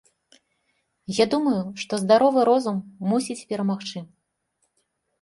[1.17, 2.77] Я думаю, што здаровы розум
[3.15, 3.99] мусіць перамагчы.